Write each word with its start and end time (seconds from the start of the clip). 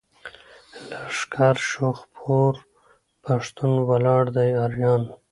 لښکر 0.89 1.55
شو 1.69 1.89
خپور 1.99 2.53
پښتون 3.23 3.73
ولاړ 3.89 4.23
دی 4.35 4.49
اریان. 4.65 5.03